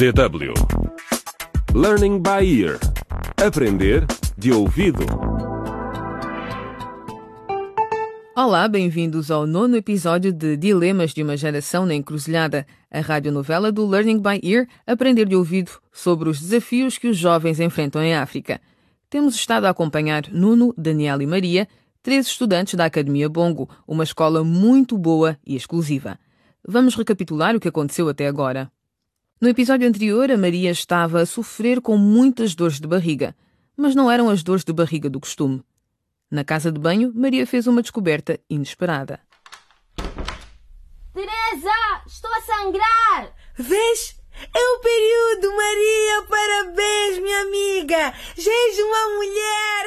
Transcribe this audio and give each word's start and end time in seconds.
DW 0.00 0.54
Learning 1.74 2.22
by 2.22 2.42
Ear 2.42 2.78
Aprender 3.36 4.06
de 4.38 4.50
ouvido 4.50 5.04
Olá, 8.34 8.66
bem-vindos 8.66 9.30
ao 9.30 9.46
nono 9.46 9.76
episódio 9.76 10.32
de 10.32 10.56
Dilemas 10.56 11.12
de 11.12 11.22
uma 11.22 11.36
Geração 11.36 11.84
na 11.84 11.94
Encruzilhada, 11.94 12.66
a 12.90 13.00
radionovela 13.00 13.70
do 13.70 13.86
Learning 13.86 14.22
by 14.22 14.40
Ear 14.42 14.66
Aprender 14.86 15.26
de 15.26 15.36
Ouvido 15.36 15.72
sobre 15.92 16.30
os 16.30 16.40
desafios 16.40 16.96
que 16.96 17.06
os 17.06 17.18
jovens 17.18 17.60
enfrentam 17.60 18.02
em 18.02 18.14
África. 18.14 18.58
Temos 19.10 19.34
estado 19.34 19.66
a 19.66 19.68
acompanhar 19.68 20.30
Nuno, 20.32 20.72
Daniel 20.78 21.20
e 21.20 21.26
Maria, 21.26 21.68
três 22.02 22.26
estudantes 22.26 22.72
da 22.72 22.86
Academia 22.86 23.28
Bongo, 23.28 23.68
uma 23.86 24.04
escola 24.04 24.42
muito 24.42 24.96
boa 24.96 25.36
e 25.46 25.54
exclusiva. 25.54 26.18
Vamos 26.66 26.94
recapitular 26.94 27.54
o 27.54 27.60
que 27.60 27.68
aconteceu 27.68 28.08
até 28.08 28.26
agora. 28.26 28.72
No 29.40 29.48
episódio 29.48 29.88
anterior, 29.88 30.30
a 30.30 30.36
Maria 30.36 30.70
estava 30.70 31.22
a 31.22 31.24
sofrer 31.24 31.80
com 31.80 31.96
muitas 31.96 32.54
dores 32.54 32.78
de 32.78 32.86
barriga, 32.86 33.34
mas 33.74 33.94
não 33.94 34.10
eram 34.10 34.28
as 34.28 34.42
dores 34.42 34.62
de 34.62 34.70
barriga 34.70 35.08
do 35.08 35.18
costume. 35.18 35.64
Na 36.30 36.44
casa 36.44 36.70
de 36.70 36.78
banho, 36.78 37.10
Maria 37.14 37.46
fez 37.46 37.66
uma 37.66 37.80
descoberta 37.80 38.38
inesperada. 38.50 39.18
Teresa, 41.14 42.02
estou 42.06 42.30
a 42.30 42.42
sangrar! 42.42 43.34
Vês? 43.56 44.14
É 44.54 44.76
o 44.76 44.80
período, 44.80 45.56
Maria! 45.56 46.22
Parabéns, 46.28 47.18
minha 47.22 47.40
amiga! 47.40 48.12
Já 48.36 48.52
és 48.52 48.78
uma 48.78 49.16
mulher! 49.16 49.86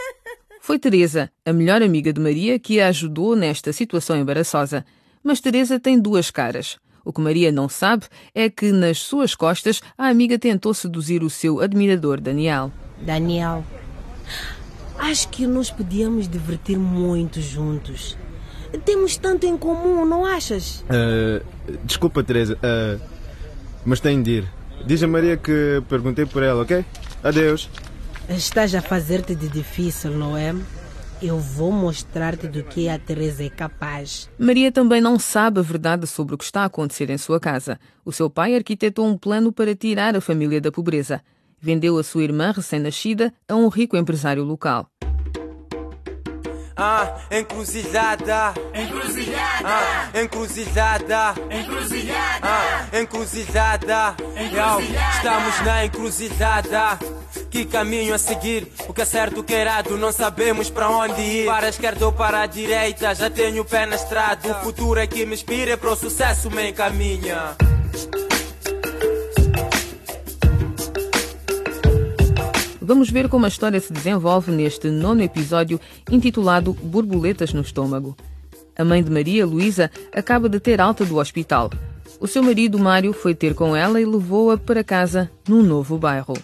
Foi 0.62 0.78
Teresa, 0.78 1.30
a 1.44 1.52
melhor 1.52 1.82
amiga 1.82 2.10
de 2.10 2.22
Maria, 2.22 2.58
que 2.58 2.80
a 2.80 2.88
ajudou 2.88 3.36
nesta 3.36 3.70
situação 3.70 4.16
embaraçosa. 4.16 4.82
Mas 5.22 5.42
Teresa 5.42 5.78
tem 5.78 6.00
duas 6.00 6.30
caras. 6.30 6.78
O 7.08 7.12
que 7.12 7.22
Maria 7.22 7.50
não 7.50 7.70
sabe 7.70 8.04
é 8.34 8.50
que 8.50 8.70
nas 8.70 8.98
suas 8.98 9.34
costas 9.34 9.80
a 9.96 10.08
amiga 10.08 10.38
tentou 10.38 10.74
seduzir 10.74 11.22
o 11.22 11.30
seu 11.30 11.58
admirador 11.58 12.20
Daniel. 12.20 12.70
Daniel, 13.00 13.64
acho 14.98 15.26
que 15.30 15.46
nos 15.46 15.70
podíamos 15.70 16.28
divertir 16.28 16.76
muito 16.76 17.40
juntos. 17.40 18.14
Temos 18.84 19.16
tanto 19.16 19.46
em 19.46 19.56
comum, 19.56 20.04
não 20.04 20.26
achas? 20.26 20.84
Uh, 20.84 21.42
desculpa, 21.82 22.22
Teresa, 22.22 22.58
uh, 22.58 23.00
mas 23.86 24.00
tenho 24.00 24.22
de 24.22 24.30
ir. 24.30 24.44
Diz 24.84 25.02
a 25.02 25.06
Maria 25.06 25.38
que 25.38 25.82
perguntei 25.88 26.26
por 26.26 26.42
ela, 26.42 26.60
ok? 26.60 26.84
Adeus. 27.24 27.70
Estás 28.28 28.74
a 28.74 28.82
fazer-te 28.82 29.34
de 29.34 29.48
difícil, 29.48 30.10
não 30.10 30.36
é? 30.36 30.54
Eu 31.20 31.38
vou 31.38 31.72
mostrar-te 31.72 32.46
do 32.46 32.62
que 32.62 32.88
a 32.88 32.96
Teresa 32.98 33.42
é 33.42 33.50
capaz. 33.50 34.30
Maria 34.38 34.70
também 34.70 35.00
não 35.00 35.18
sabe 35.18 35.58
a 35.58 35.62
verdade 35.62 36.06
sobre 36.06 36.34
o 36.34 36.38
que 36.38 36.44
está 36.44 36.62
a 36.62 36.66
acontecer 36.66 37.10
em 37.10 37.18
sua 37.18 37.40
casa. 37.40 37.78
O 38.04 38.12
seu 38.12 38.30
pai 38.30 38.54
arquitetou 38.54 39.04
um 39.06 39.18
plano 39.18 39.52
para 39.52 39.74
tirar 39.74 40.16
a 40.16 40.20
família 40.20 40.60
da 40.60 40.70
pobreza. 40.70 41.20
Vendeu 41.60 41.98
a 41.98 42.04
sua 42.04 42.22
irmã 42.22 42.52
recém-nascida 42.54 43.34
a 43.48 43.56
um 43.56 43.66
rico 43.66 43.96
empresário 43.96 44.44
local. 44.44 44.88
Ah, 46.76 47.16
encruzilhada. 47.32 48.54
Encruzilhada. 48.72 49.66
Ah, 49.68 50.10
encruzilhada. 50.22 51.34
Encruzilhada. 51.50 52.46
Ah, 52.46 52.88
encruzilhada. 53.00 54.16
Encruzilhada. 54.36 54.78
Yo, 54.78 55.16
Estamos 55.16 55.60
na 55.66 55.84
encruzilhada. 55.84 57.17
Que 57.50 57.64
caminho 57.64 58.14
a 58.14 58.18
seguir? 58.18 58.66
O 58.86 58.92
que 58.92 59.02
é 59.02 59.04
certo, 59.04 59.40
o 59.40 59.44
que 59.44 59.54
é 59.54 59.62
errado, 59.62 59.96
não 59.96 60.12
sabemos 60.12 60.68
para 60.68 60.90
onde 60.90 61.20
ir. 61.20 61.46
Para 61.46 61.66
a 61.66 61.70
esquerda 61.70 62.06
ou 62.06 62.12
para 62.12 62.42
a 62.42 62.46
direita, 62.46 63.14
já 63.14 63.30
tenho 63.30 63.62
o 63.62 63.64
pé 63.64 63.86
na 63.86 63.96
estrada. 63.96 64.50
O 64.50 64.54
futuro 64.64 65.00
é 65.00 65.06
que 65.06 65.24
me 65.24 65.34
inspira, 65.34 65.76
para 65.76 65.90
o 65.90 65.96
sucesso 65.96 66.50
me 66.50 66.70
encaminha. 66.70 67.56
Vamos 72.80 73.10
ver 73.10 73.28
como 73.28 73.44
a 73.44 73.48
história 73.48 73.80
se 73.80 73.92
desenvolve 73.92 74.50
neste 74.50 74.88
nono 74.88 75.22
episódio 75.22 75.78
intitulado 76.10 76.72
Borboletas 76.72 77.52
no 77.52 77.60
Estômago. 77.60 78.16
A 78.76 78.84
mãe 78.84 79.02
de 79.02 79.10
Maria, 79.10 79.44
Luísa, 79.44 79.90
acaba 80.10 80.48
de 80.48 80.58
ter 80.60 80.80
alta 80.80 81.04
do 81.04 81.18
hospital. 81.18 81.70
O 82.20 82.26
seu 82.26 82.42
marido, 82.42 82.78
Mário, 82.78 83.12
foi 83.12 83.34
ter 83.34 83.54
com 83.54 83.76
ela 83.76 84.00
e 84.00 84.06
levou-a 84.06 84.56
para 84.56 84.82
casa 84.82 85.30
num 85.46 85.62
novo 85.62 85.98
bairro. 85.98 86.34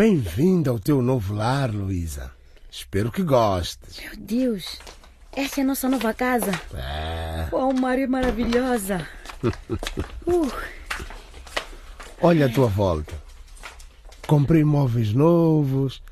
Bem-vinda 0.00 0.70
ao 0.70 0.78
teu 0.78 1.02
novo 1.02 1.34
lar, 1.34 1.70
Luísa. 1.70 2.32
Espero 2.70 3.12
que 3.12 3.22
gostes. 3.22 4.00
Meu 4.00 4.16
Deus, 4.16 4.78
essa 5.30 5.60
é 5.60 5.62
a 5.62 5.66
nossa 5.66 5.90
nova 5.90 6.14
casa. 6.14 6.52
É. 6.72 7.50
Mário 7.78 8.04
é 8.04 8.06
maravilhosa. 8.06 9.06
Uh, 10.26 10.50
Olha 12.22 12.46
a 12.46 12.48
tua 12.48 12.66
volta. 12.66 13.12
Comprei 14.26 14.64
móveis 14.64 15.12
novos. 15.12 16.02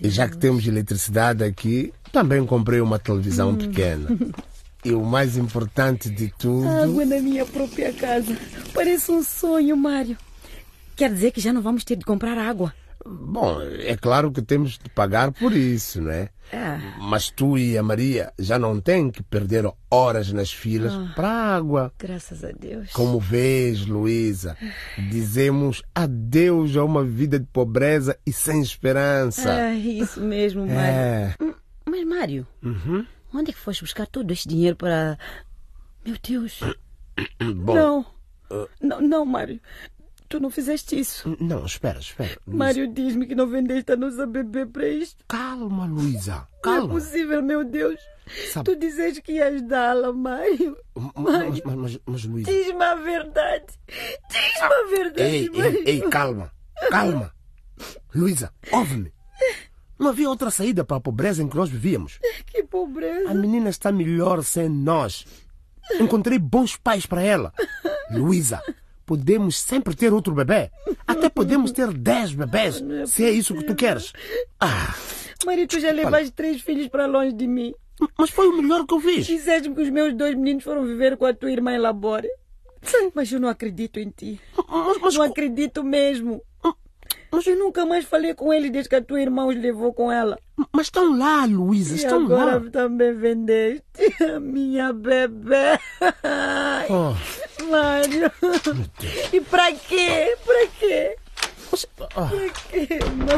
E 0.00 0.08
já 0.08 0.26
que 0.26 0.38
temos 0.38 0.66
eletricidade 0.66 1.44
aqui, 1.44 1.92
também 2.10 2.46
comprei 2.46 2.80
uma 2.80 2.98
televisão 2.98 3.54
pequena. 3.54 4.08
E 4.82 4.92
o 4.92 5.04
mais 5.04 5.36
importante 5.36 6.08
de 6.08 6.32
tudo. 6.38 6.66
água 6.66 7.04
na 7.04 7.20
minha 7.20 7.44
própria 7.44 7.92
casa. 7.92 8.34
Parece 8.72 9.10
um 9.12 9.22
sonho, 9.22 9.76
Mário. 9.76 10.16
Quer 10.96 11.12
dizer 11.12 11.30
que 11.30 11.42
já 11.42 11.52
não 11.52 11.60
vamos 11.60 11.84
ter 11.84 11.96
de 11.96 12.06
comprar 12.06 12.38
água. 12.38 12.72
Bom, 13.06 13.60
é 13.62 13.96
claro 13.96 14.30
que 14.32 14.42
temos 14.42 14.72
de 14.78 14.88
pagar 14.90 15.32
por 15.32 15.52
isso, 15.52 16.00
né? 16.02 16.28
Ah, 16.52 16.96
Mas 16.98 17.30
tu 17.30 17.58
e 17.58 17.76
a 17.76 17.82
Maria 17.82 18.32
já 18.38 18.58
não 18.58 18.80
têm 18.80 19.10
que 19.10 19.22
perder 19.22 19.64
horas 19.90 20.32
nas 20.32 20.50
filas 20.52 20.92
para 21.14 21.28
água. 21.28 21.92
graças 21.98 22.42
a 22.42 22.50
Deus. 22.52 22.90
Como 22.92 23.20
vês, 23.20 23.84
Luísa, 23.86 24.56
dizemos 25.10 25.82
adeus 25.94 26.76
a 26.76 26.84
uma 26.84 27.04
vida 27.04 27.38
de 27.38 27.46
pobreza 27.46 28.18
e 28.26 28.32
sem 28.32 28.62
esperança. 28.62 29.50
Ah, 29.52 29.74
isso 29.74 30.20
mesmo, 30.20 30.66
Mário. 30.66 30.80
É. 30.80 31.34
Mas, 31.86 32.04
Mário, 32.06 32.46
Uhum. 32.62 33.04
onde 33.34 33.50
é 33.50 33.52
que 33.52 33.58
foste 33.60 33.82
buscar 33.82 34.06
todo 34.06 34.30
este 34.32 34.48
dinheiro 34.48 34.76
para. 34.76 35.18
Meu 36.04 36.16
Deus. 36.26 36.60
Bom, 37.56 37.74
Não. 37.74 38.06
Não, 38.80 39.00
não, 39.02 39.26
Mário. 39.26 39.60
Tu 40.28 40.38
não 40.40 40.50
fizeste 40.50 40.98
isso. 40.98 41.36
não, 41.40 41.64
espera, 41.64 41.98
espera. 41.98 42.36
Luísa. 42.46 42.58
Mário, 42.58 42.92
diz-me 42.92 43.26
que 43.26 43.34
não 43.34 43.46
vendeste 43.46 43.92
a 43.92 43.96
nossa 43.96 44.26
bebê 44.26 44.66
para 44.66 44.86
isto. 44.86 45.24
Calma, 45.26 45.86
Luísa, 45.86 46.32
Não 46.64 46.72
é 46.72 46.76
calma. 46.76 46.88
possível, 46.94 47.42
meu 47.42 47.64
Deus. 47.64 47.98
Sabe- 48.52 48.64
Tu 48.70 48.76
dizes 48.78 49.18
que 49.20 49.32
ias 49.32 49.62
dá-la, 49.62 50.12
Mário. 50.12 50.76
Mas, 51.14 51.60
mas, 51.64 51.74
mas, 51.76 51.98
mas, 52.04 52.24
Luísa. 52.24 52.50
Diz-me 52.52 52.84
a 52.84 52.94
verdade. 52.96 53.64
Diz-me 54.28 54.74
a 54.74 54.86
verdade, 54.90 55.22
Ei, 55.22 55.50
ei, 55.54 55.82
ei, 55.86 56.00
calma, 56.10 56.52
calma. 56.90 57.32
Luísa, 58.14 58.52
ouve-me. 58.70 59.10
Não 59.98 60.08
havia 60.08 60.28
outra 60.28 60.50
saída 60.50 60.84
para 60.84 60.98
a 60.98 61.00
pobreza 61.00 61.42
em 61.42 61.48
que 61.48 61.56
nós 61.56 61.70
vivíamos. 61.70 62.20
Que 62.46 62.62
pobreza. 62.64 63.30
A 63.30 63.34
menina 63.34 63.70
está 63.70 63.90
melhor 63.90 64.44
sem 64.44 64.68
nós. 64.68 65.24
Encontrei 65.98 66.38
bons 66.38 66.76
pais 66.76 67.06
para 67.06 67.22
ela. 67.22 67.52
Luísa, 68.10 68.62
podemos 69.08 69.58
sempre 69.58 69.96
ter 69.96 70.12
outro 70.12 70.34
bebê. 70.34 70.70
Até 71.06 71.30
podemos 71.30 71.72
ter 71.72 71.90
dez 71.94 72.34
bebês, 72.34 72.84
se 73.06 73.24
é 73.24 73.30
isso 73.30 73.54
que 73.54 73.64
tu 73.64 73.74
queres. 73.74 74.12
Ah, 74.60 74.94
Mário, 75.46 75.66
tu 75.66 75.80
já 75.80 75.90
levaste 75.90 76.30
três 76.32 76.60
filhos 76.60 76.88
para 76.88 77.06
longe 77.06 77.32
de 77.32 77.46
mim. 77.46 77.72
mas 78.18 78.28
foi 78.28 78.48
o 78.48 78.60
melhor 78.60 78.86
que 78.86 78.92
eu 78.92 79.00
fiz. 79.00 79.24
Disseste-me 79.24 79.74
que 79.74 79.80
os 79.80 79.88
meus 79.88 80.14
dois 80.14 80.34
meninos 80.34 80.62
foram 80.62 80.84
viver 80.84 81.16
com 81.16 81.24
a 81.24 81.32
tua 81.32 81.50
irmã 81.50 81.72
em 81.72 81.78
Labore. 81.78 82.28
Mas 83.14 83.32
eu 83.32 83.40
não 83.40 83.48
acredito 83.48 83.98
em 83.98 84.10
ti. 84.10 84.38
Mas, 84.68 84.98
mas, 85.00 85.14
Não 85.14 85.22
acredito 85.22 85.82
mesmo. 85.82 86.42
Eu 87.46 87.58
nunca 87.58 87.86
mais 87.86 88.04
falei 88.04 88.34
com 88.34 88.52
eles 88.52 88.70
desde 88.70 88.88
que 88.90 88.96
a 88.96 89.02
tua 89.02 89.20
irmã 89.22 89.46
os 89.46 89.56
levou 89.56 89.92
com 89.94 90.12
ela. 90.12 90.38
mas 90.72 90.86
estão 90.86 91.16
lá, 91.16 91.44
Luísa, 91.46 91.94
estão 91.94 92.24
agora 92.24 92.58
lá. 92.58 92.70
também 92.70 93.14
vendeste 93.14 93.82
a 94.22 94.38
minha 94.40 94.92
bebê. 94.92 95.78
Oh, 96.90 97.14
Mário. 97.70 98.30
E 99.32 99.40
pra 99.40 99.72
quê? 99.72 100.36
Pra 100.44 100.66
quê? 100.78 101.16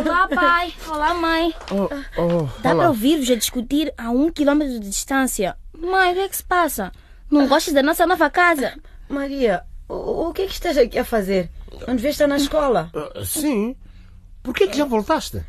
Olá, 0.07 0.29
pai. 0.29 0.75
Olá, 0.89 1.15
mãe. 1.15 1.55
oh, 1.71 2.21
oh, 2.21 2.61
Dá 2.63 2.75
para 2.75 2.89
ouvir-vos 2.89 3.31
a 3.31 3.35
discutir 3.35 3.93
a 3.99 4.11
um 4.11 4.31
quilômetro 4.31 4.79
de 4.79 4.89
distância. 4.89 5.57
Mãe, 5.77 6.13
o 6.13 6.15
que 6.15 6.21
é 6.21 6.29
que 6.29 6.37
se 6.37 6.45
passa? 6.45 6.93
Não 7.31 7.49
gostas 7.49 7.75
da 7.75 7.83
nossa 7.83 8.07
nova 8.07 8.31
casa? 8.31 8.75
Maria, 9.09 9.65
o, 9.89 10.29
o 10.29 10.33
que 10.33 10.43
é 10.43 10.47
que 10.47 10.53
estás 10.53 10.79
aqui 10.79 10.99
a 10.99 11.05
fazer? 11.05 11.51
Não 11.87 11.97
devias 11.97 12.15
estar 12.15 12.27
na 12.27 12.37
escola? 12.37 12.91
Ah, 12.95 13.25
sim. 13.25 13.77
Por 14.43 14.55
que, 14.55 14.69
que 14.69 14.77
já 14.77 14.85
voltaste? 14.85 15.45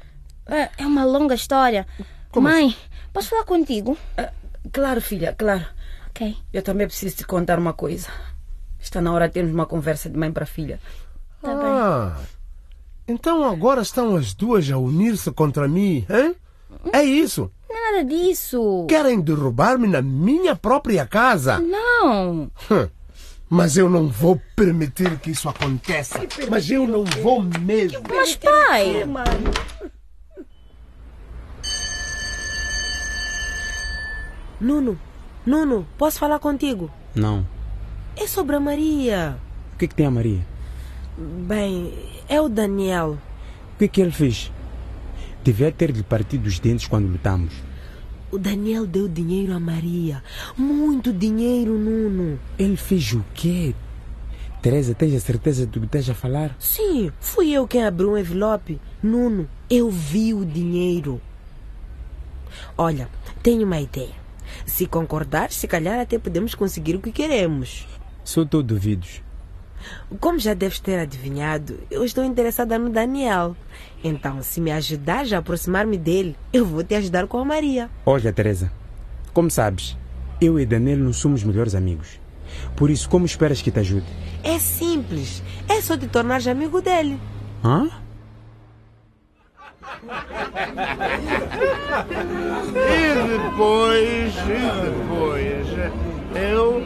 É 0.48 0.70
é 0.78 0.86
uma 0.86 1.06
longa 1.06 1.36
história. 1.36 1.86
mãe, 2.36 2.76
posso 3.14 3.30
falar 3.30 3.46
contigo? 3.46 3.98
Ah, 4.18 4.32
claro, 4.72 5.02
filha, 5.02 5.36
claro. 5.38 5.66
Ok. 6.10 6.36
Eu 6.52 6.62
também 6.62 6.88
preciso 6.88 7.16
te 7.16 7.26
contar 7.26 7.58
uma 7.60 7.74
coisa. 7.74 8.10
Está 8.82 9.00
na 9.02 9.14
hora 9.14 9.28
de 9.28 9.34
termos 9.36 9.54
uma 9.54 9.66
conversa 9.66 10.10
de 10.10 10.18
mãe 10.18 10.32
para 10.32 10.46
filha. 10.46 10.80
Tá 11.42 11.50
bem. 11.56 11.66
ah, 11.66 12.18
então 13.08 13.44
agora 13.44 13.82
estão 13.82 14.16
as 14.16 14.34
duas 14.34 14.70
a 14.72 14.78
unir-se 14.78 15.32
contra 15.32 15.68
mim, 15.68 16.06
hein? 16.10 16.36
É 16.94 17.04
isso. 17.04 17.52
Não 17.70 17.76
é 17.78 17.92
nada 17.92 18.06
disso. 18.06 18.86
Querem 18.88 19.20
derrubar-me 19.22 19.88
na 19.88 20.02
minha 20.02 20.56
própria 20.56 21.06
casa. 21.06 21.60
Não. 21.60 22.50
Hum, 22.72 22.88
Mas 23.50 23.76
eu 23.78 23.90
não 23.90 24.08
vou 24.08 24.42
permitir 24.56 25.20
que 25.20 25.32
isso 25.32 25.48
aconteça. 25.50 26.20
Mas 26.50 26.70
eu 26.72 26.88
não 26.88 27.04
vou 27.04 27.42
mesmo. 27.44 28.02
Mas 28.10 28.36
pai. 28.36 29.04
Nuno, 34.60 34.98
Nuno, 35.46 35.88
posso 35.98 36.20
falar 36.20 36.40
contigo? 36.40 36.90
Não. 37.16 37.46
É 38.16 38.28
sobre 38.28 38.56
a 38.56 38.60
Maria. 38.60 39.38
O 39.74 39.78
que, 39.78 39.88
que 39.88 39.96
tem 39.96 40.06
a 40.06 40.12
Maria? 40.12 40.46
Bem, 41.18 41.94
é 42.28 42.40
o 42.40 42.50
Daniel. 42.50 43.18
O 43.76 43.80
que, 43.80 43.88
que 43.88 44.02
ele 44.02 44.12
fez? 44.12 44.52
Devia 45.44 45.72
ter-lhe 45.72 46.04
partido 46.04 46.46
os 46.46 46.60
dentes 46.60 46.88
quando 46.88 47.12
lutamos. 47.12 47.54
O 48.32 48.38
Daniel 48.38 48.86
deu 48.86 49.08
dinheiro 49.08 49.54
a 49.54 49.60
Maria. 49.60 50.24
Muito 50.56 51.12
dinheiro, 51.12 51.78
Nuno. 51.78 52.40
Ele 52.58 52.78
fez 52.78 53.12
o 53.14 53.26
quê? 53.34 53.74
Teresa, 54.62 54.94
tens 54.94 55.16
a 55.16 55.20
certeza 55.20 55.66
do 55.66 55.80
que 55.80 55.86
estás 55.88 56.10
a 56.10 56.14
falar? 56.14 56.56
Sim, 56.60 57.12
fui 57.20 57.52
eu 57.52 57.68
quem 57.68 57.84
abriu 57.84 58.12
um 58.12 58.18
envelope. 58.18 58.80
Nuno, 59.02 59.50
eu 59.70 59.90
vi 59.90 60.34
o 60.34 60.46
dinheiro. 60.46 61.20
Olha, 62.78 63.10
tenho 63.42 63.66
uma 63.66 63.82
ideia. 63.82 64.22
Se 64.66 64.86
concordar, 64.86 65.52
se 65.52 65.68
calhar 65.68 66.00
até 66.00 66.20
podemos 66.20 66.54
conseguir 66.54 66.96
o 66.96 67.02
que 67.02 67.12
queremos. 67.12 67.88
Sou 68.24 68.46
todo 68.46 68.72
ouvidos. 68.72 69.22
Como 70.20 70.38
já 70.38 70.54
deves 70.54 70.80
ter 70.80 71.00
adivinhado, 71.00 71.80
eu 71.90 72.04
estou 72.04 72.24
interessada 72.24 72.78
no 72.78 72.90
Daniel. 72.90 73.56
Então, 74.04 74.42
se 74.44 74.62
me 74.62 74.72
ajudares 74.72 75.34
a 75.34 75.40
aproximar-me 75.40 75.98
dele, 75.98 76.36
eu 76.54 76.66
vou 76.66 76.84
te 76.84 76.96
ajudar 76.96 77.28
com 77.28 77.40
a 77.40 77.46
Maria. 77.46 77.90
Olha, 78.06 78.32
Teresa, 78.32 78.72
como 79.34 79.50
sabes, 79.50 79.98
eu 80.40 80.60
e 80.60 80.66
Daniel 80.66 80.98
não 80.98 81.14
somos 81.14 81.44
melhores 81.44 81.76
amigos. 81.76 82.20
Por 82.76 82.90
isso, 82.90 83.10
como 83.10 83.26
esperas 83.26 83.62
que 83.62 83.72
te 83.72 83.80
ajude? 83.80 84.06
É 84.44 84.60
simples. 84.60 85.42
É 85.68 85.82
só 85.82 85.98
te 85.98 86.08
tornares 86.08 86.48
amigo 86.48 86.82
dele. 86.82 87.20
Hã? 87.64 87.90
E 92.76 93.14
depois, 93.28 94.34
e 94.36 94.62
depois, 94.84 95.68
eu 96.36 96.82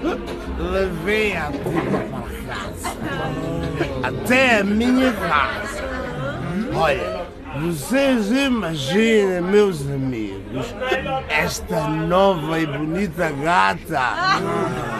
levei 0.57 1.35
a 1.35 1.51
tipa 1.51 1.99
para 2.11 2.55
casa. 2.55 2.95
Até 4.03 4.59
a 4.59 4.63
minha 4.63 5.11
casa. 5.13 5.83
Olha, 6.73 7.25
vocês 7.61 8.31
imaginem, 8.31 9.41
meus 9.41 9.81
amigos, 9.81 10.75
esta 11.29 11.87
nova 11.87 12.59
e 12.59 12.65
bonita 12.65 13.31
gata. 13.31 14.39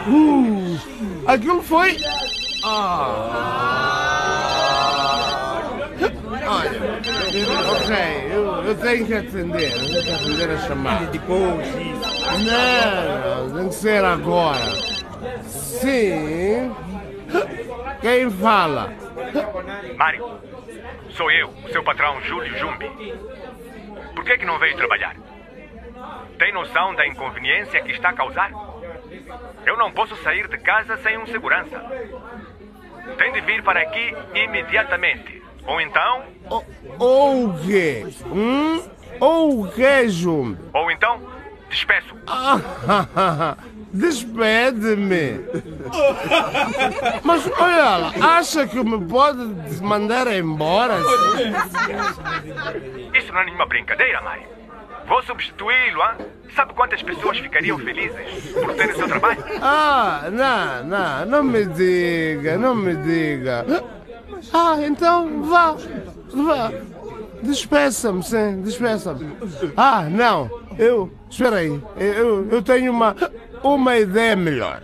Uh, 0.07 0.79
aquilo 1.27 1.61
foi. 1.61 1.97
Ah. 2.63 3.75
Olha, 6.47 6.81
ok, 7.71 7.95
eu, 8.31 8.63
eu 8.63 8.75
tenho 8.75 9.05
que 9.05 9.13
atender, 9.15 9.71
eu 9.73 9.87
tenho 9.89 10.03
que 10.03 10.11
atender 10.11 10.49
a 10.51 10.57
chamada. 10.59 11.05
Depois, 11.07 11.67
isso. 11.67 12.15
Não, 12.45 13.47
não, 13.49 13.57
tem 13.57 13.67
que 13.69 13.75
ser 13.75 14.05
agora. 14.05 14.94
Sim. 15.79 16.75
Quem 18.01 18.29
fala? 18.31 18.93
Mário, 19.97 20.39
sou 21.11 21.31
eu, 21.31 21.49
o 21.49 21.69
seu 21.69 21.83
patrão 21.83 22.21
Júlio 22.21 22.57
Jumbi. 22.57 22.89
Por 24.13 24.23
que, 24.23 24.37
que 24.37 24.45
não 24.45 24.59
veio 24.59 24.75
trabalhar? 24.77 25.15
Tem 26.37 26.53
noção 26.53 26.93
da 26.95 27.07
inconveniência 27.07 27.81
que 27.81 27.91
está 27.91 28.09
a 28.09 28.13
causar? 28.13 28.51
Eu 29.65 29.77
não 29.77 29.91
posso 29.91 30.15
sair 30.17 30.47
de 30.47 30.57
casa 30.57 30.97
sem 30.97 31.17
um 31.17 31.25
segurança. 31.27 31.81
Tem 33.17 33.31
de 33.31 33.41
vir 33.41 33.63
para 33.63 33.81
aqui 33.81 34.13
imediatamente. 34.33 35.41
Ou 35.65 35.81
então, 35.81 36.23
Ou 36.99 37.45
o 37.47 37.59
quê? 37.65 38.05
Hum? 38.27 38.83
Ou 39.19 39.61
o 39.63 39.71
quê, 39.71 40.07
Jumbo? 40.09 40.69
ou 40.73 40.91
então, 40.91 41.21
despeço. 41.75 42.15
Despede-me. 43.93 45.39
Mas 47.23 47.49
olha 47.57 47.97
lá, 47.97 48.37
acha 48.37 48.67
que 48.67 48.83
me 48.83 49.05
pode 49.05 49.39
mandar 49.81 50.27
embora? 50.27 50.95
Isso 53.13 53.31
não 53.31 53.39
é 53.39 53.45
nenhuma 53.45 53.65
brincadeira, 53.65 54.21
Mário. 54.21 54.47
Vou 55.07 55.21
substituí-lo, 55.23 56.01
ah? 56.01 56.17
Sabe 56.55 56.73
quantas 56.73 57.01
pessoas 57.03 57.37
ficariam 57.37 57.77
felizes 57.77 58.53
por 58.53 58.73
terem 58.73 58.95
seu 58.95 59.07
trabalho? 59.07 59.43
Ah, 59.61 60.29
não, 60.31 60.83
não, 60.85 61.25
não 61.25 61.43
me 61.43 61.65
diga, 61.65 62.57
não 62.57 62.75
me 62.75 62.95
diga. 62.95 63.65
Ah, 64.53 64.77
então 64.81 65.43
vá, 65.43 65.75
vá. 66.33 66.71
Despeça-me, 67.43 68.23
sim, 68.23 68.61
despeça-me. 68.61 69.37
Ah, 69.77 70.03
não, 70.09 70.49
eu, 70.77 71.11
espera 71.29 71.57
aí, 71.57 71.81
eu, 71.97 72.47
eu 72.49 72.61
tenho 72.61 72.91
uma, 72.91 73.15
uma 73.63 73.97
ideia 73.97 74.35
melhor. 74.35 74.81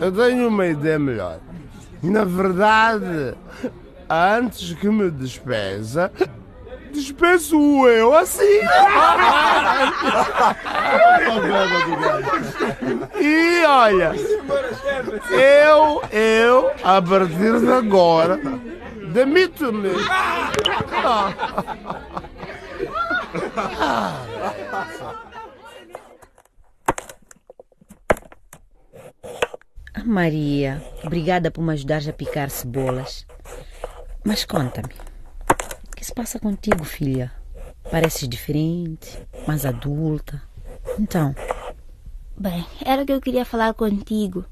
Eu 0.00 0.12
tenho 0.12 0.48
uma 0.48 0.66
ideia 0.66 0.98
melhor. 0.98 1.38
Na 2.02 2.24
verdade, 2.24 3.34
antes 4.08 4.72
que 4.74 4.88
me 4.88 5.10
despeça, 5.10 6.10
despeço 6.92 7.56
eu 7.86 8.16
assim. 8.16 8.42
E 13.20 13.64
olha, 13.64 14.12
eu, 15.30 16.02
eu, 16.10 16.72
a 16.82 17.00
partir 17.00 17.60
de 17.60 17.72
agora, 17.72 18.40
demito-me. 19.12 19.90
Maria, 30.04 30.82
obrigada 31.04 31.50
por 31.50 31.62
me 31.62 31.72
ajudares 31.72 32.08
a 32.08 32.12
picar 32.12 32.50
cebolas. 32.50 33.26
Mas 34.24 34.44
conta-me, 34.44 34.92
o 35.88 35.96
que 35.96 36.04
se 36.04 36.14
passa 36.14 36.38
contigo, 36.38 36.84
filha? 36.84 37.32
Pareces 37.90 38.28
diferente, 38.28 39.18
mais 39.46 39.66
adulta. 39.66 40.42
Então, 40.98 41.34
Bem, 42.36 42.64
era 42.84 43.02
o 43.02 43.06
que 43.06 43.12
eu 43.12 43.20
queria 43.20 43.44
falar 43.44 43.74
contigo. 43.74 44.44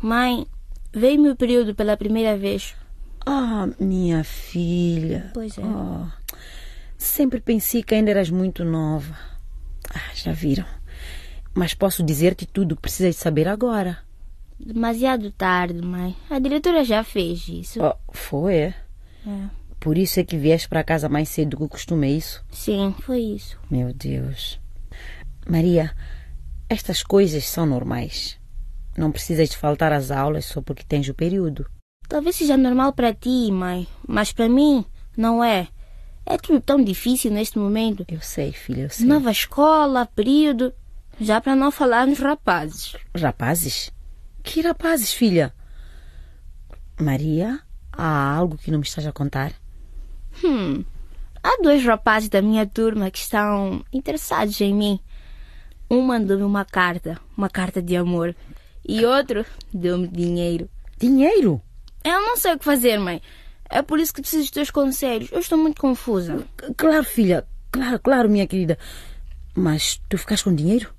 Mãe, 0.00 0.46
veio 0.92 1.20
meu 1.20 1.34
período 1.34 1.74
pela 1.74 1.96
primeira 1.96 2.36
vez. 2.36 2.74
ah, 3.26 3.68
minha 3.78 4.22
filha. 4.22 5.30
Pois 5.34 5.56
é. 5.58 5.62
Oh, 5.62 6.06
sempre 6.96 7.40
pensei 7.40 7.82
que 7.82 7.94
ainda 7.94 8.10
eras 8.10 8.30
muito 8.30 8.64
nova. 8.64 9.16
Ah, 9.92 10.10
já 10.14 10.32
viram. 10.32 10.66
Mas 11.54 11.74
posso 11.74 12.02
dizer-te 12.02 12.46
tudo 12.46 12.72
o 12.72 12.76
que 12.76 12.82
precisas 12.82 13.16
saber 13.16 13.48
agora. 13.48 13.98
Demasiado 14.64 15.32
tarde, 15.32 15.80
mãe. 15.80 16.14
A 16.28 16.38
diretora 16.38 16.84
já 16.84 17.02
fez 17.02 17.48
isso. 17.48 17.80
Oh, 17.82 17.94
foi? 18.12 18.54
é? 18.54 18.74
É. 19.26 19.50
Por 19.80 19.96
isso 19.96 20.20
é 20.20 20.24
que 20.24 20.36
vieste 20.36 20.68
para 20.68 20.84
casa 20.84 21.08
mais 21.08 21.30
cedo 21.30 21.50
do 21.50 21.56
que 21.56 21.62
o 21.64 21.68
costume, 21.68 22.06
é 22.06 22.10
isso? 22.10 22.44
Sim, 22.50 22.94
foi 23.00 23.20
isso. 23.20 23.58
Meu 23.70 23.94
Deus. 23.94 24.60
Maria, 25.48 25.96
estas 26.68 27.02
coisas 27.02 27.46
são 27.46 27.64
normais. 27.64 28.38
Não 28.96 29.10
precisas 29.10 29.48
de 29.48 29.56
faltar 29.56 29.92
às 29.92 30.10
aulas 30.10 30.44
só 30.44 30.60
porque 30.60 30.84
tens 30.84 31.08
o 31.08 31.14
período. 31.14 31.66
Talvez 32.06 32.36
seja 32.36 32.56
normal 32.56 32.92
para 32.92 33.14
ti, 33.14 33.50
mãe, 33.50 33.88
mas 34.06 34.32
para 34.32 34.48
mim 34.48 34.84
não 35.16 35.42
é. 35.42 35.68
É 36.26 36.36
tudo 36.36 36.60
tão 36.60 36.84
difícil 36.84 37.30
neste 37.30 37.58
momento. 37.58 38.04
Eu 38.06 38.20
sei, 38.20 38.52
filha, 38.52 38.82
eu 38.82 38.90
sei. 38.90 39.06
Nova 39.06 39.30
escola, 39.30 40.04
período. 40.04 40.72
Já 41.18 41.40
para 41.40 41.56
não 41.56 41.70
falar 41.70 42.06
nos 42.06 42.18
rapazes. 42.18 42.96
Rapazes? 43.16 43.90
Que 44.52 44.62
rapazes, 44.62 45.12
filha? 45.12 45.54
Maria, 46.98 47.60
há 47.92 48.34
algo 48.34 48.58
que 48.58 48.68
não 48.72 48.80
me 48.80 48.84
estás 48.84 49.06
a 49.06 49.12
contar? 49.12 49.52
Hum. 50.42 50.84
Há 51.40 51.62
dois 51.62 51.84
rapazes 51.84 52.28
da 52.28 52.42
minha 52.42 52.66
turma 52.66 53.12
que 53.12 53.20
estão 53.20 53.84
interessados 53.92 54.60
em 54.60 54.74
mim. 54.74 54.98
Um 55.88 56.02
mandou-me 56.02 56.42
uma 56.42 56.64
carta, 56.64 57.16
uma 57.36 57.48
carta 57.48 57.80
de 57.80 57.96
amor. 57.96 58.34
E 58.84 59.04
outro 59.04 59.46
deu-me 59.72 60.08
dinheiro. 60.08 60.68
Dinheiro? 60.98 61.62
Eu 62.02 62.20
não 62.20 62.36
sei 62.36 62.54
o 62.54 62.58
que 62.58 62.64
fazer, 62.64 62.98
mãe. 62.98 63.22
É 63.70 63.82
por 63.82 64.00
isso 64.00 64.12
que 64.12 64.20
preciso 64.20 64.42
dos 64.42 64.50
teus 64.50 64.70
conselhos. 64.72 65.30
Eu 65.30 65.38
estou 65.38 65.58
muito 65.58 65.80
confusa. 65.80 66.44
Claro, 66.76 67.04
filha. 67.04 67.46
Claro, 67.70 68.00
claro, 68.00 68.28
minha 68.28 68.48
querida. 68.48 68.76
Mas 69.54 70.00
tu 70.08 70.18
ficaste 70.18 70.42
com 70.42 70.52
dinheiro? 70.52 70.92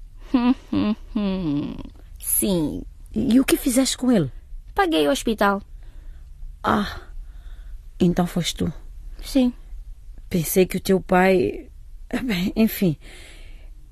Sim. 2.18 2.84
E 3.14 3.40
o 3.40 3.46
que 3.46 3.58
fizeste 3.58 3.98
com 3.98 4.12
ele? 4.12 4.32
Paguei 4.74 5.08
o 5.08 5.12
hospital. 5.12 5.62
Ah, 6.64 7.02
então 8.00 8.26
foste 8.26 8.56
tu. 8.56 8.74
Sim. 9.22 9.54
Pensei 10.30 10.66
que 10.66 10.78
o 10.78 10.82
teu 10.82 11.02
pai. 11.02 11.70
Bem, 12.24 12.54
enfim. 12.56 12.98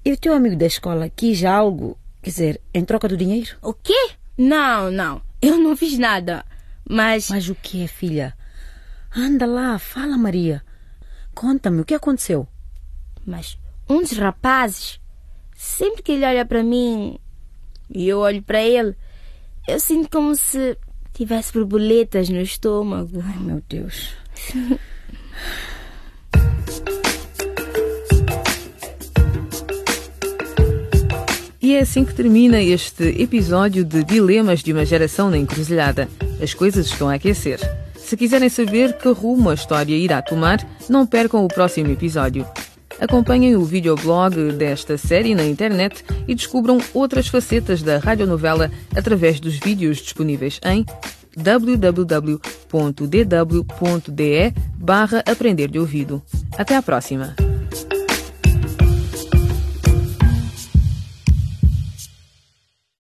E 0.04 0.14
o 0.14 0.18
teu 0.18 0.34
amigo 0.34 0.56
da 0.56 0.66
escola 0.66 1.10
quis 1.10 1.44
algo, 1.44 1.98
quer 2.22 2.30
dizer, 2.30 2.62
em 2.74 2.86
troca 2.86 3.08
do 3.08 3.18
dinheiro? 3.18 3.58
O 3.62 3.74
quê? 3.74 4.12
Não, 4.38 4.90
não. 4.90 5.22
Eu 5.42 5.58
não 5.58 5.76
fiz 5.76 5.98
nada. 5.98 6.46
Mas. 6.88 7.30
Mas 7.30 7.50
o 7.50 7.56
que, 7.56 7.88
filha? 7.88 8.36
Anda 9.16 9.46
lá, 9.46 9.78
fala, 9.78 10.18
Maria. 10.18 10.64
Conta-me, 11.36 11.82
o 11.82 11.86
que 11.86 11.94
aconteceu? 11.94 12.48
Mas 13.26 13.58
um 13.90 14.02
dos 14.02 14.18
rapazes, 14.18 15.00
sempre 15.56 16.04
que 16.04 16.12
ele 16.14 16.26
olha 16.26 16.46
para 16.46 16.64
mim 16.64 17.20
e 17.90 18.08
eu 18.08 18.20
olho 18.20 18.42
para 18.42 18.62
ele, 18.62 18.96
eu 19.68 19.80
sinto 19.80 20.10
como 20.10 20.36
se 20.36 20.78
tivesse 21.14 21.54
borboletas 21.54 22.30
no 22.30 22.42
estômago. 22.42 23.24
Ai, 23.24 23.40
meu 23.40 23.62
Deus. 23.68 24.14
E 31.70 31.76
é 31.76 31.82
assim 31.82 32.04
que 32.04 32.16
termina 32.16 32.60
este 32.60 33.04
episódio 33.22 33.86
de 33.86 34.04
Dilemas 34.04 34.64
de 34.64 34.74
uma 34.74 34.84
Geração 34.84 35.30
na 35.30 35.38
Encruzilhada. 35.38 36.10
As 36.42 36.52
coisas 36.52 36.88
estão 36.88 37.08
a 37.08 37.14
aquecer. 37.14 37.60
Se 37.96 38.18
quiserem 38.18 38.50
saber 38.50 38.98
que 38.98 39.08
rumo 39.10 39.52
a 39.52 39.54
história 39.54 39.96
irá 39.96 40.20
tomar, 40.20 40.68
não 40.90 41.06
percam 41.06 41.46
o 41.46 41.48
próximo 41.48 41.92
episódio. 41.92 42.44
Acompanhem 43.00 43.56
o 43.56 43.64
videoblog 43.64 44.52
desta 44.52 44.98
série 44.98 45.34
na 45.34 45.46
internet 45.46 46.04
e 46.28 46.36
descubram 46.36 46.80
outras 46.94 47.28
facetas 47.28 47.82
da 47.82 47.98
radionovela 47.98 48.70
através 48.96 49.40
dos 49.40 49.58
vídeos 49.58 49.98
disponíveis 49.98 50.60
em 50.66 50.86
www.dw.de 51.36 52.44
barra 54.76 55.24
aprender 55.26 55.70
de 55.70 55.80
ouvido. 55.80 56.22
Até 56.58 56.76
à 56.76 56.82
próxima! 56.82 57.49